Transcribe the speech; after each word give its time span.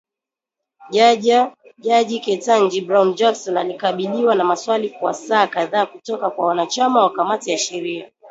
Jaji 1.79 2.19
Ketanji 2.19 2.81
Brown 2.81 3.13
Jackson, 3.15 3.57
alikabiliwa 3.57 4.35
na 4.35 4.43
maswali 4.43 4.89
kwa 4.89 5.13
saa 5.13 5.47
kadhaa 5.47 5.85
kutoka 5.85 6.29
kwa 6.29 6.45
wanachama 6.45 7.03
wa 7.03 7.09
kamati 7.13 7.51
ya 7.51 7.57
sheria. 7.57 8.11